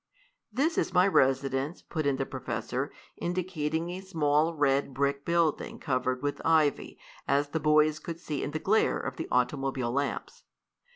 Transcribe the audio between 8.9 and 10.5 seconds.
of the automobile lamps.